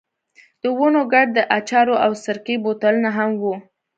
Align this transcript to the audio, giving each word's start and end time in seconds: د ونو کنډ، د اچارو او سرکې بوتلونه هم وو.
د 0.61 0.63
ونو 0.77 1.01
کنډ، 1.11 1.27
د 1.37 1.39
اچارو 1.57 1.95
او 2.05 2.11
سرکې 2.23 2.55
بوتلونه 2.63 3.09
هم 3.17 3.31
وو. 3.41 3.55